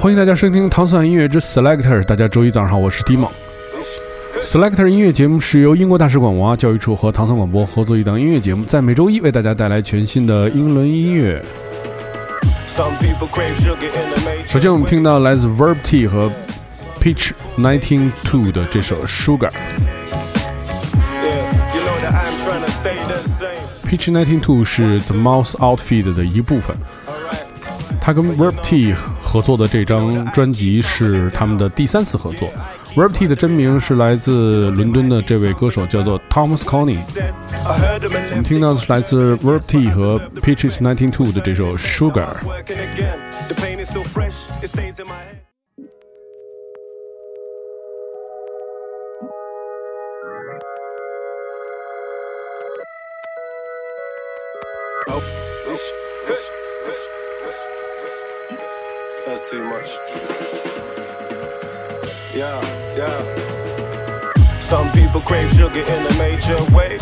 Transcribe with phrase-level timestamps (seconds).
[0.00, 2.02] 欢迎大家收听糖蒜音乐之 Selector。
[2.04, 3.32] 大家周一早上好，我是 d i m o
[4.40, 11.44] Selector 音乐节目是由英国大使馆文化教育处和糖蒜广播合作一档音乐节目，在每周一为大家带来全新的英伦音乐。
[14.46, 16.32] 首先，我们听到来自 Verb T 和
[16.98, 19.50] Peach Nineteen Two 的这首 Sugar。
[23.86, 26.74] Peach Nineteen Two 是 The Mouse Outfit 的一部分，
[28.00, 28.94] 他跟 Verb T。
[29.30, 32.48] 合作的这张专辑是他们的第三次合作。
[32.96, 36.98] v e r b T 的真名是来自伦敦的这位歌手，叫做 Thomas Conny。
[38.30, 42.26] 我们听到的是来自 v e r b T 和 Peaches Nineteen Two 的这首 Sugar。
[64.70, 66.96] Some people crave sugar in a major way.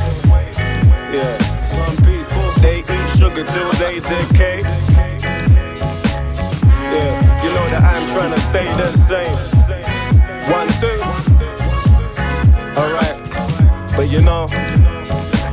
[1.12, 1.36] Yeah.
[1.66, 4.60] Some people they eat sugar till they decay.
[6.94, 9.36] Yeah, you know that I'm trying to stay the same.
[10.50, 10.98] One, two.
[12.80, 13.16] Alright.
[13.94, 14.48] But you know,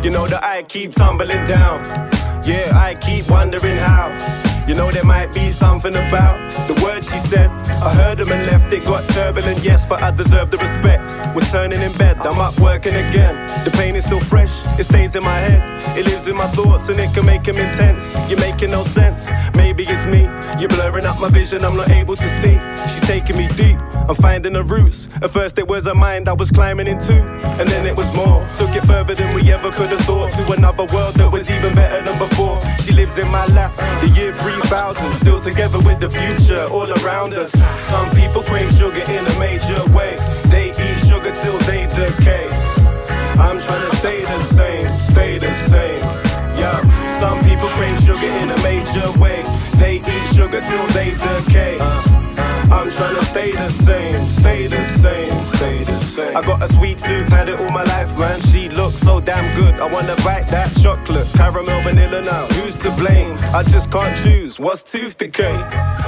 [0.01, 1.83] you know that I keep tumbling down.
[2.45, 4.54] Yeah, I keep wondering how.
[4.67, 7.51] You know there might be something about the words she said.
[7.83, 11.05] I heard them and left, it got turbulent, yes, but I deserve the respect.
[11.35, 13.35] Was turning in bed, I'm up working again.
[13.63, 15.61] The pain is still fresh, it stays in my head.
[15.95, 18.03] It lives in my thoughts and it can make them intense.
[18.27, 20.23] You're making no sense, maybe it's me.
[20.59, 22.57] You're blurring up my vision, I'm not able to see.
[22.91, 25.07] She's taking me deep, I'm finding the roots.
[25.21, 27.13] At first it was a mind I was climbing into,
[27.59, 28.41] and then it was more.
[28.57, 31.75] Took it further than we ever could have thought to another world that was even
[31.75, 32.59] better than before.
[32.81, 37.33] She lives in my lap, the year 3000, still together with the future all around
[37.33, 37.51] us.
[37.89, 40.15] Some people crave sugar in a major way,
[40.47, 42.47] they eat sugar till they decay.
[43.37, 45.99] I'm trying to stay the same, stay the same.
[46.55, 46.79] Yeah,
[47.19, 49.43] some people crave sugar in a major way,
[49.75, 52.14] they eat sugar till they decay.
[52.71, 56.35] I'm trying to stay the same, stay the same, stay the same.
[56.35, 58.41] I got a sweet tooth, had it all my life, man.
[58.51, 59.75] She looks so damn good.
[59.79, 62.47] I wanna bite that chocolate, caramel, vanilla now.
[62.47, 63.35] Who's to blame?
[63.53, 64.59] I just can't choose.
[64.59, 65.55] What's tooth decay?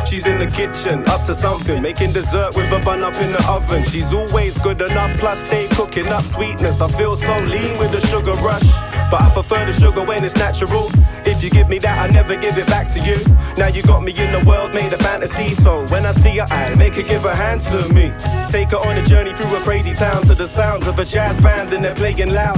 [0.09, 3.46] She's in the kitchen, up to something, making dessert with a bun up in the
[3.47, 3.84] oven.
[3.84, 6.81] She's always good enough, plus stay cooking up sweetness.
[6.81, 8.86] I feel so lean with the sugar rush.
[9.09, 10.90] But I prefer the sugar when it's natural.
[11.25, 13.18] If you give me that, I never give it back to you.
[13.57, 15.53] Now you got me in the world, made of fantasy.
[15.53, 18.12] So when I see her, I make her give her hand to me.
[18.50, 21.38] Take her on a journey through a crazy town to the sounds of a jazz
[21.41, 22.57] band and they're playing loud.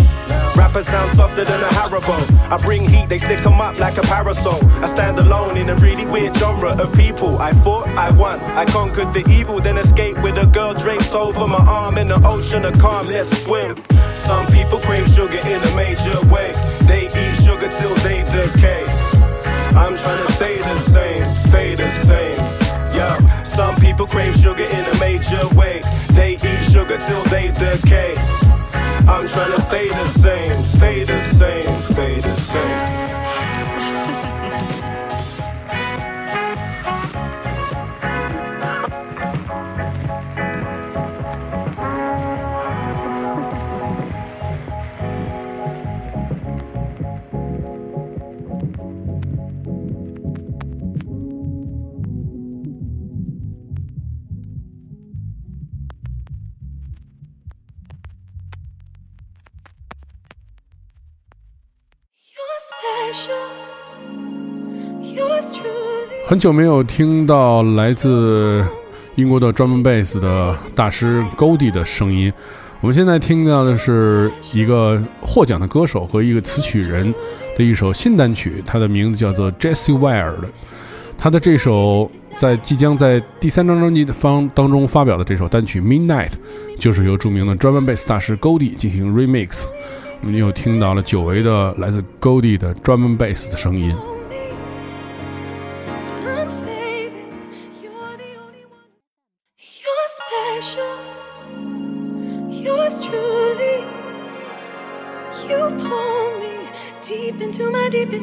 [0.56, 2.18] Rappers sound softer than a Haribo.
[2.52, 4.60] I bring heat, they stick 'em up like a parasol.
[4.84, 7.38] I stand alone in a really weird genre of people.
[7.40, 11.48] I fought, I won, I conquered the evil, then escaped with a girl draped over
[11.48, 13.08] my arm in the ocean of calm.
[13.08, 13.76] Let's swim.
[14.16, 16.39] Some people crave sugar in a major way.
[16.88, 18.84] They eat sugar till they decay.
[19.76, 22.38] I'm trying to stay the same, stay the same.
[22.96, 25.82] Yeah, some people crave sugar in a major way.
[26.14, 28.14] They eat sugar till they decay.
[29.08, 32.99] I'm trying to stay the same, stay the same, stay the same.
[66.30, 68.64] 很久没有听到来自
[69.16, 72.32] 英国的专门贝斯的大师 Goldie 的声音。
[72.82, 77.12] 我们现在听到的是一个获奖的歌手和一个词曲人
[77.58, 80.48] 的一首新单曲，它的名字叫做 Jesse Ware 的。
[81.18, 86.34] 他的这首在即将在第三张专辑的方当中发表的这首单曲 Midnight，
[86.78, 89.66] 就是由著名的专门贝斯大师 Goldie 进行 remix。
[90.22, 93.96] 我们又听到了久违的来自 Goldie 的专门贝斯的声音。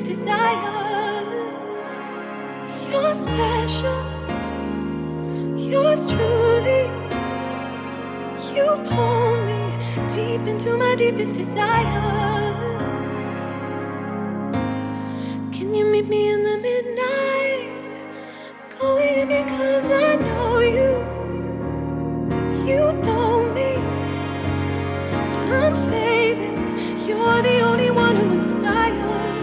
[0.04, 0.72] Desire.
[2.90, 4.02] You're special,
[5.56, 6.84] yours truly.
[8.54, 9.62] You pull me
[10.14, 12.02] deep into my deepest desire.
[15.52, 18.08] Can you meet me in the midnight?
[18.78, 20.92] Go in because I know you.
[22.66, 23.76] You know me.
[25.52, 27.06] I'm fading.
[27.06, 29.35] You're the only one who inspires.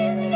[0.00, 0.33] In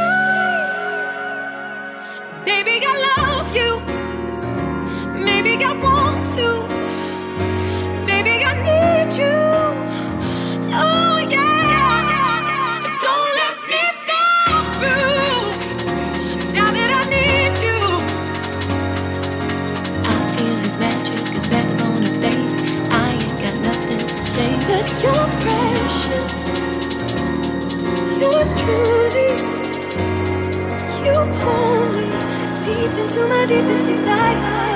[33.09, 34.68] into my deepest desire.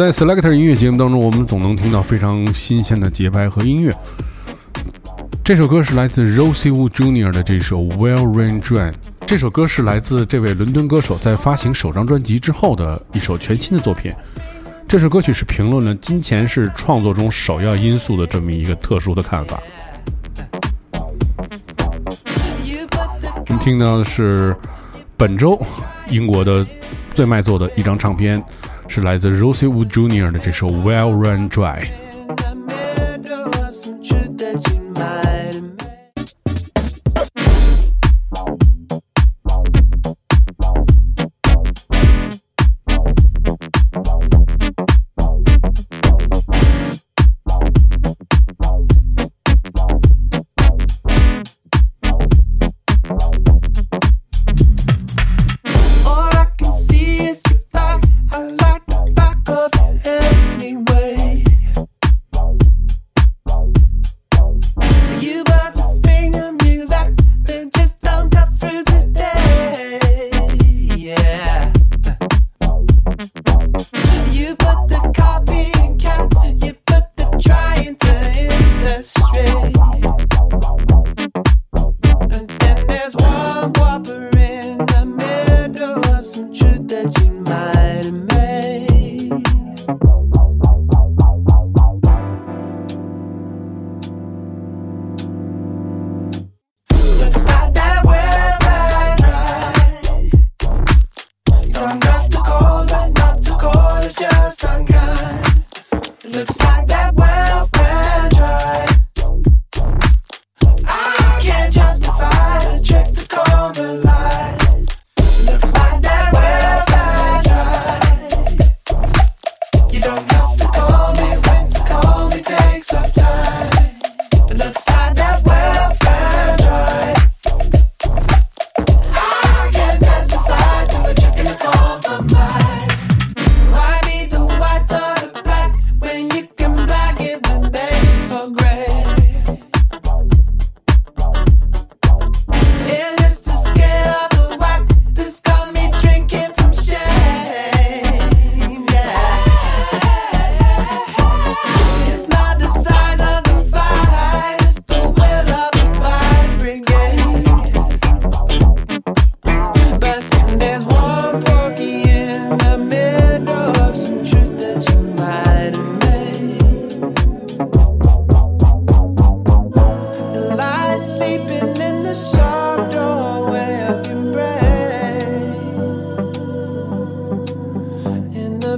[0.00, 3.94] 在 Selector 音乐节目当中，我们总能听到非常新鲜的节拍和音乐。
[5.44, 7.30] 这首歌是来自 Rosie Wu Jr.
[7.30, 8.92] 的这首《Well Rain Dry》。
[9.26, 14.10] 这首歌是来自这位伦敦歌手在发行首张专辑之后的一首全新的作品。
[14.88, 19.62] 这首歌曲是评论了金钱是创作中首要因素的这么一个特殊的看法。
[23.36, 24.56] 我们听到的是
[25.18, 25.60] 本周
[26.08, 26.66] 英国的
[27.12, 28.42] 最卖座的一张唱片，
[28.92, 30.32] 是来自 Rosie Wood Jr.
[30.32, 31.84] 的这首《Well Run Dry》。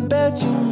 [0.09, 0.72] bet you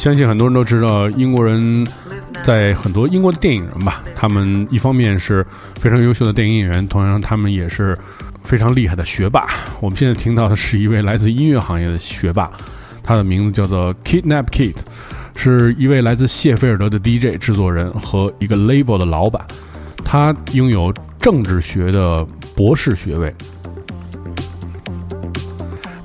[0.00, 1.86] 相信很多人都知道，英国人
[2.42, 7.94] 在很多英国的电影人吧，他们一方面是非常优秀的电影演员，同样他们也是
[8.42, 9.46] 非常厉害的学霸。
[9.78, 12.50] 我们现在听到的是一位来自音乐行业的学霸，
[13.02, 14.74] 他的名字叫做 Kidnap Kid，
[15.36, 19.46] 是一位来自谢菲尔德的 DJ 制作人和一个 label 的老板。
[20.02, 22.26] 他拥有政治学的
[22.56, 23.34] 博士学位，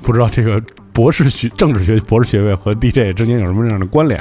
[0.02, 0.62] 不知道这个。
[0.96, 4.18] 博士学政治学博士学位和 DJ 之间有什么样的关联？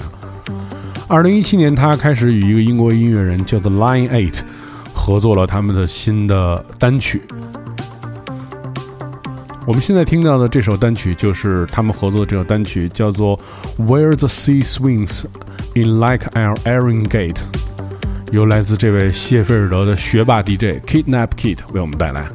[1.08, 4.42] 二零一七年，他开始与一个英国音乐人叫做 Line Eight
[4.94, 7.22] 合作了他们的新的单曲。
[9.66, 13.40] 我们现在听到的这首单曲就是他们合作的这首单曲，叫做
[13.78, 15.24] Where the Sea Swings
[15.76, 17.40] in Like Our Iron Gate，
[18.34, 22.28] 由来自这位谢菲尔德的学霸 DJ Kidnap Kid 为我们带来。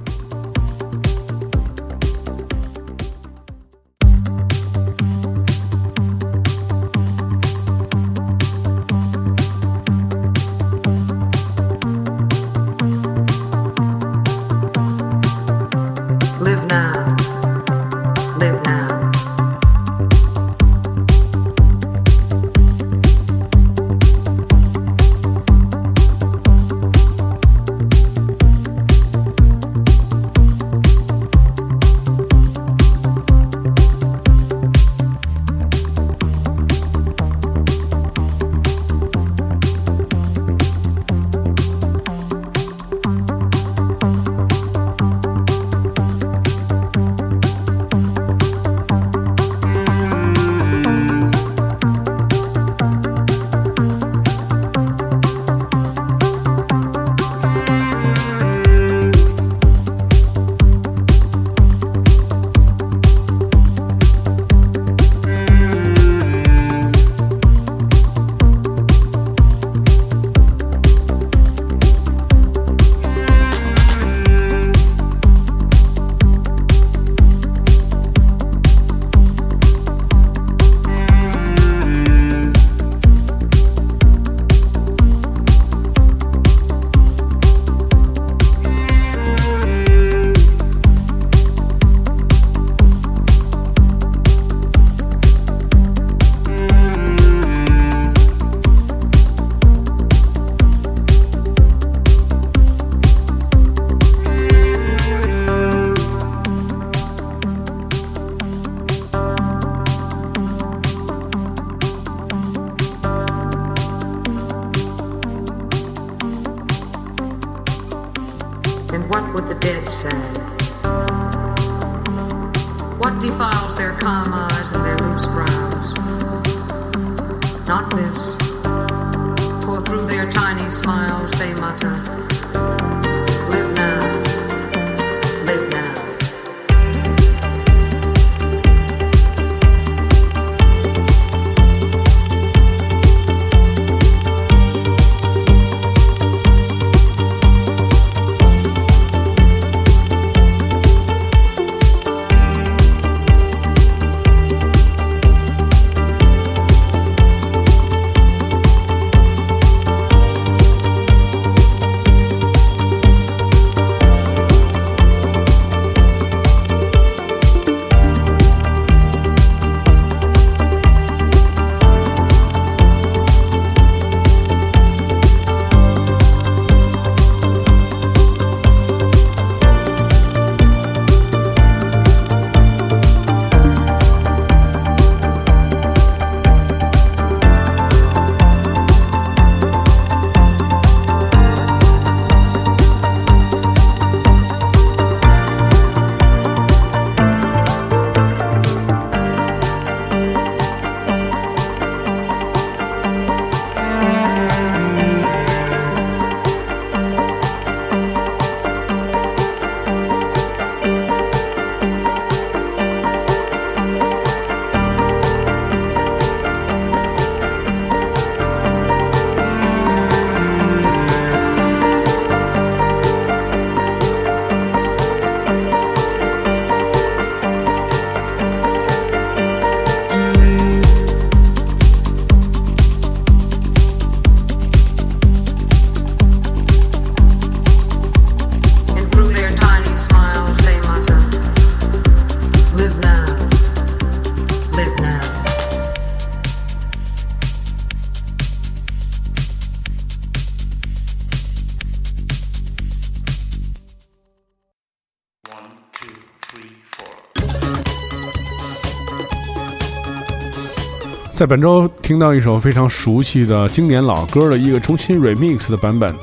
[261.41, 266.15] 在本周听到一首非常熟悉的经典老歌的一个重新 remix 的版本。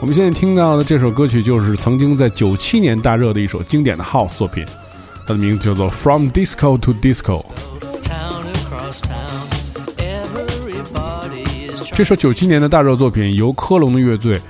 [0.00, 4.66] 我们现在听到的这首歌曲就是曾经在九七年大热的一首经典的 House 作品，
[5.24, 7.44] 它的名字叫做《From Disco to Disco》。
[11.94, 14.40] 这首九七年的大热作品由科隆的乐队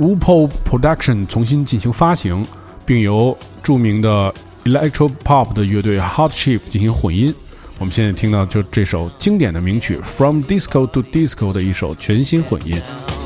[0.00, 2.42] Wupo Production 重新进行发行，
[2.86, 7.34] 并由著名的 Electro Pop 的乐队 Hot Chip 进行混音。
[7.78, 13.17] 我们现在听到就这首经典的名曲《From Disco to Disco》的一首全新混音。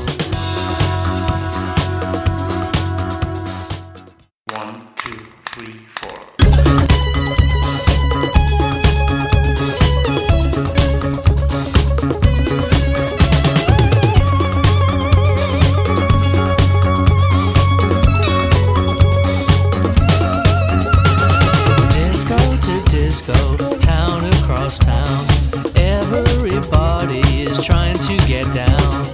[28.07, 29.12] to get down.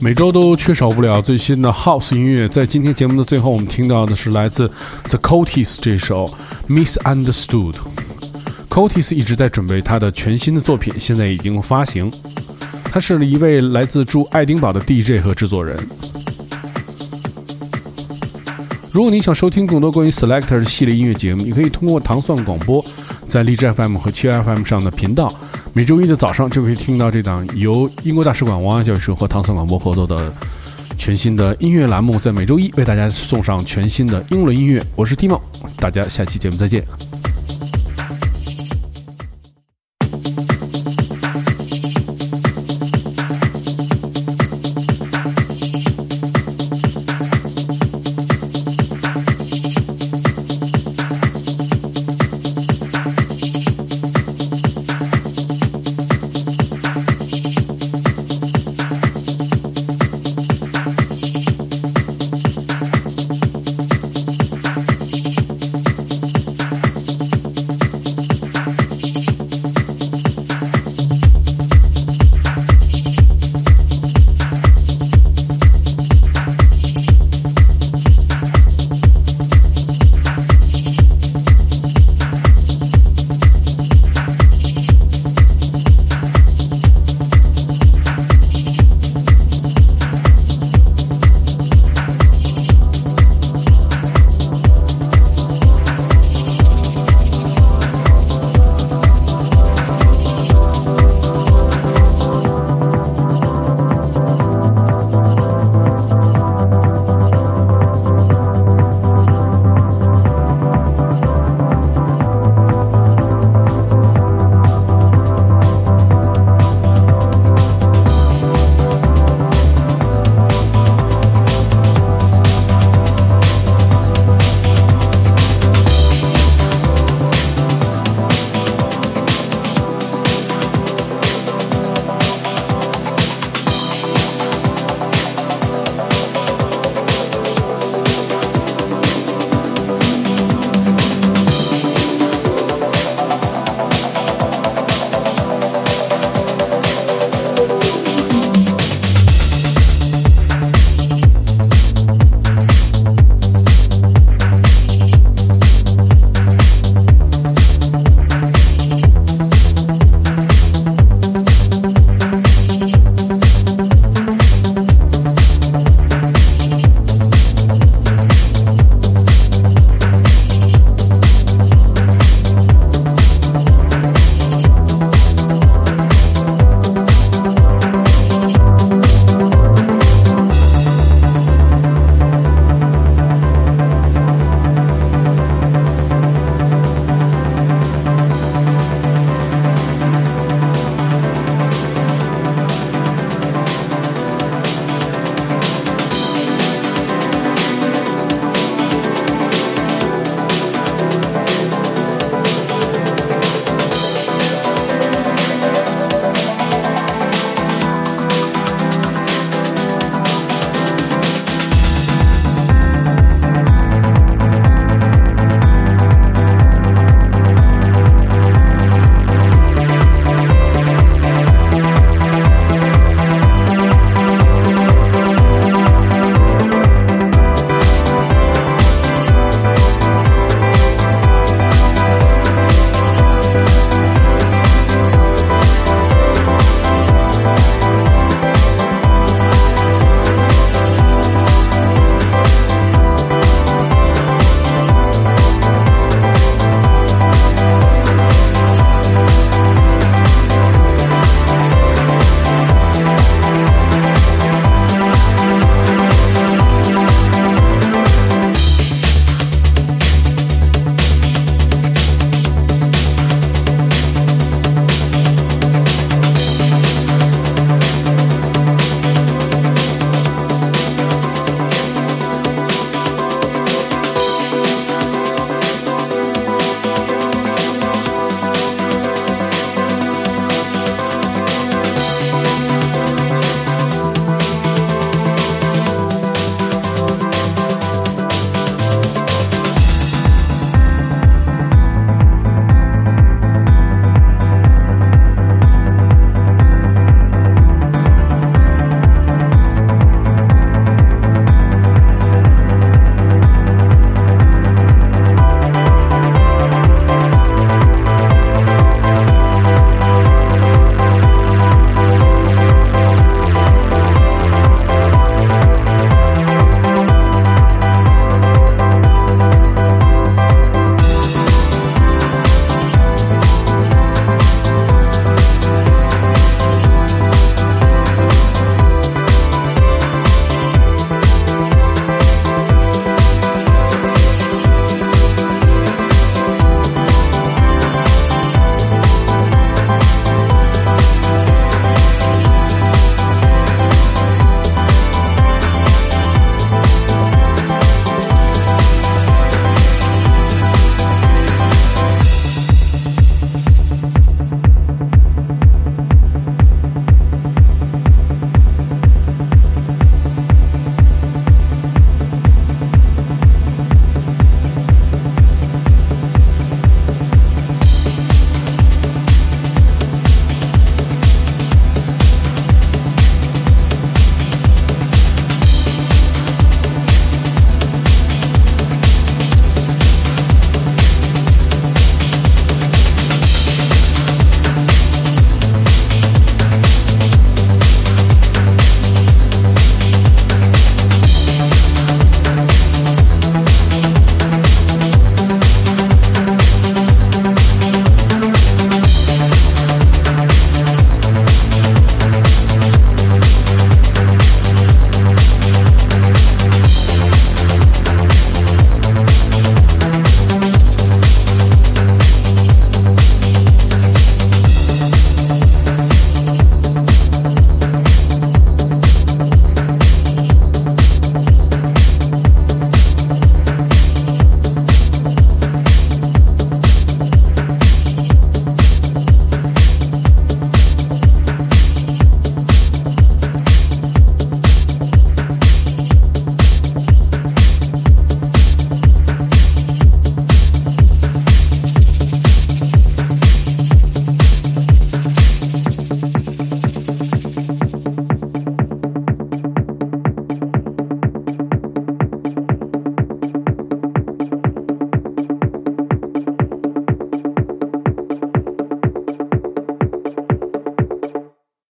[0.00, 2.48] 每周都缺少不了最新的 House 音乐。
[2.48, 4.68] 在今天节目的最后，我们听到的是来自
[5.08, 6.32] The Coties 这首
[6.68, 7.74] Misunderstood。
[8.68, 12.10] Coties 一直在准备他的全新的作品，现在已经发行。
[12.84, 15.76] 他是一位来自驻爱丁堡的 DJ 和制作人。
[18.92, 22.84] 如果你想收听更多关于 Selector 的系列音乐节目，你可以通过糖蒜广播，
[23.28, 25.32] 在荔枝 FM 和七 FM 上的频道。
[25.74, 30.32] 每周一的早上就可以听到这档由英国大使馆王安教授和唐宋广播合作的
[30.96, 34.84] 全新的音乐栏目，在每周一为大家送上全新的英伦音乐。
[34.96, 35.40] 我是 Timo，
[35.76, 36.82] 大家下期节目再见。